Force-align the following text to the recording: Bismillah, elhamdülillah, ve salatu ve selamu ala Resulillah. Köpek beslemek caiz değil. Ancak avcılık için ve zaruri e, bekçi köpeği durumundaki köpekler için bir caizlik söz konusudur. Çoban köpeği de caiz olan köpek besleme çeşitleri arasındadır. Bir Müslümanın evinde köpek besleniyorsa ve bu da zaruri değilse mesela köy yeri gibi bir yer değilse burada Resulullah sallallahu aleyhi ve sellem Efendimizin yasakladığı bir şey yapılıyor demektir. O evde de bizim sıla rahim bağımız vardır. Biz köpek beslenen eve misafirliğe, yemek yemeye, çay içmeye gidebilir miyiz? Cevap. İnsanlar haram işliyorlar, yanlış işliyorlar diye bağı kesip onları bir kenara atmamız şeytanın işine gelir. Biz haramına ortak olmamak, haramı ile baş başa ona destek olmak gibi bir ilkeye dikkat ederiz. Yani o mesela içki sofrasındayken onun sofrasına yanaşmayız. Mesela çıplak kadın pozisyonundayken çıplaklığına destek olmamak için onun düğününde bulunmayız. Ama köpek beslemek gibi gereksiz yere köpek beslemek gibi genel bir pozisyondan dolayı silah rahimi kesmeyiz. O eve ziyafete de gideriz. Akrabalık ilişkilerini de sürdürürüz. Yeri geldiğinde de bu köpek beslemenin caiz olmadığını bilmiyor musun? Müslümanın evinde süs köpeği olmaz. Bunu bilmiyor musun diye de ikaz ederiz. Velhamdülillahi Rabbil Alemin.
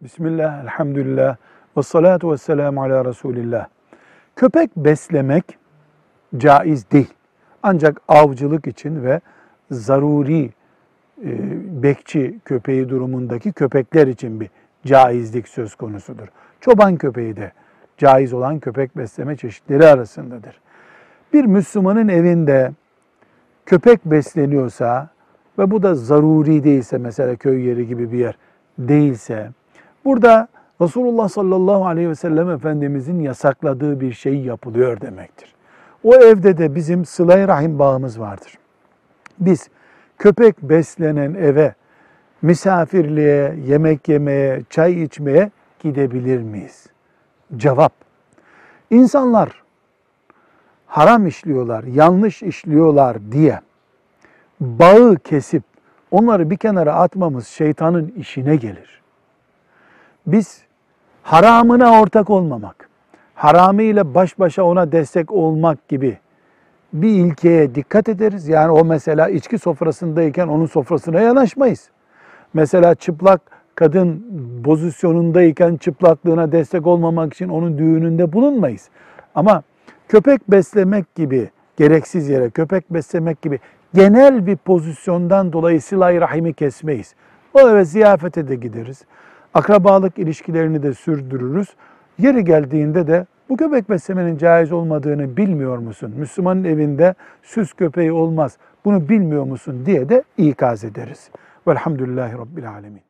Bismillah, 0.00 0.62
elhamdülillah, 0.62 1.36
ve 1.76 1.82
salatu 1.82 2.32
ve 2.32 2.38
selamu 2.38 2.82
ala 2.82 3.04
Resulillah. 3.04 3.66
Köpek 4.36 4.76
beslemek 4.76 5.58
caiz 6.36 6.90
değil. 6.90 7.14
Ancak 7.62 8.00
avcılık 8.08 8.66
için 8.66 9.04
ve 9.04 9.20
zaruri 9.70 10.50
e, 11.24 11.30
bekçi 11.82 12.38
köpeği 12.44 12.88
durumundaki 12.88 13.52
köpekler 13.52 14.06
için 14.06 14.40
bir 14.40 14.50
caizlik 14.86 15.48
söz 15.48 15.74
konusudur. 15.74 16.26
Çoban 16.60 16.96
köpeği 16.96 17.36
de 17.36 17.52
caiz 17.98 18.32
olan 18.32 18.58
köpek 18.58 18.96
besleme 18.96 19.36
çeşitleri 19.36 19.86
arasındadır. 19.86 20.60
Bir 21.32 21.44
Müslümanın 21.44 22.08
evinde 22.08 22.72
köpek 23.66 24.04
besleniyorsa 24.04 25.08
ve 25.58 25.70
bu 25.70 25.82
da 25.82 25.94
zaruri 25.94 26.64
değilse 26.64 26.98
mesela 26.98 27.36
köy 27.36 27.66
yeri 27.66 27.86
gibi 27.86 28.12
bir 28.12 28.18
yer 28.18 28.38
değilse 28.78 29.50
burada 30.04 30.48
Resulullah 30.80 31.28
sallallahu 31.28 31.86
aleyhi 31.86 32.08
ve 32.08 32.14
sellem 32.14 32.50
Efendimizin 32.50 33.20
yasakladığı 33.20 34.00
bir 34.00 34.12
şey 34.12 34.40
yapılıyor 34.40 35.00
demektir. 35.00 35.54
O 36.04 36.14
evde 36.14 36.58
de 36.58 36.74
bizim 36.74 37.04
sıla 37.04 37.48
rahim 37.48 37.78
bağımız 37.78 38.20
vardır. 38.20 38.58
Biz 39.38 39.68
köpek 40.18 40.62
beslenen 40.62 41.34
eve 41.34 41.74
misafirliğe, 42.42 43.54
yemek 43.66 44.08
yemeye, 44.08 44.62
çay 44.70 45.02
içmeye 45.02 45.50
gidebilir 45.78 46.42
miyiz? 46.42 46.86
Cevap. 47.56 47.92
İnsanlar 48.90 49.62
haram 50.86 51.26
işliyorlar, 51.26 51.84
yanlış 51.84 52.42
işliyorlar 52.42 53.32
diye 53.32 53.60
bağı 54.60 55.16
kesip 55.16 55.62
onları 56.10 56.50
bir 56.50 56.56
kenara 56.56 56.94
atmamız 56.94 57.46
şeytanın 57.46 58.12
işine 58.16 58.56
gelir. 58.56 59.02
Biz 60.32 60.62
haramına 61.22 62.00
ortak 62.00 62.30
olmamak, 62.30 62.88
haramı 63.34 63.82
ile 63.82 64.14
baş 64.14 64.38
başa 64.38 64.62
ona 64.62 64.92
destek 64.92 65.32
olmak 65.32 65.88
gibi 65.88 66.18
bir 66.92 67.08
ilkeye 67.08 67.74
dikkat 67.74 68.08
ederiz. 68.08 68.48
Yani 68.48 68.72
o 68.72 68.84
mesela 68.84 69.28
içki 69.28 69.58
sofrasındayken 69.58 70.48
onun 70.48 70.66
sofrasına 70.66 71.20
yanaşmayız. 71.20 71.90
Mesela 72.54 72.94
çıplak 72.94 73.40
kadın 73.74 74.24
pozisyonundayken 74.64 75.76
çıplaklığına 75.76 76.52
destek 76.52 76.86
olmamak 76.86 77.34
için 77.34 77.48
onun 77.48 77.78
düğününde 77.78 78.32
bulunmayız. 78.32 78.88
Ama 79.34 79.62
köpek 80.08 80.50
beslemek 80.50 81.14
gibi 81.14 81.50
gereksiz 81.76 82.28
yere 82.28 82.50
köpek 82.50 82.90
beslemek 82.90 83.42
gibi 83.42 83.60
genel 83.94 84.46
bir 84.46 84.56
pozisyondan 84.56 85.52
dolayı 85.52 85.80
silah 85.80 86.20
rahimi 86.20 86.52
kesmeyiz. 86.54 87.14
O 87.54 87.68
eve 87.68 87.84
ziyafete 87.84 88.48
de 88.48 88.54
gideriz. 88.54 89.04
Akrabalık 89.54 90.18
ilişkilerini 90.18 90.82
de 90.82 90.94
sürdürürüz. 90.94 91.68
Yeri 92.18 92.44
geldiğinde 92.44 93.06
de 93.06 93.26
bu 93.48 93.56
köpek 93.56 93.90
beslemenin 93.90 94.38
caiz 94.38 94.72
olmadığını 94.72 95.36
bilmiyor 95.36 95.78
musun? 95.78 96.12
Müslümanın 96.16 96.64
evinde 96.64 97.14
süs 97.42 97.72
köpeği 97.72 98.12
olmaz. 98.12 98.58
Bunu 98.84 99.08
bilmiyor 99.08 99.44
musun 99.44 99.86
diye 99.86 100.08
de 100.08 100.24
ikaz 100.38 100.84
ederiz. 100.84 101.30
Velhamdülillahi 101.68 102.32
Rabbil 102.32 102.70
Alemin. 102.70 103.09